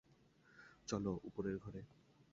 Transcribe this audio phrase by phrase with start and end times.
[0.87, 1.81] চলো উপরের ঘরে।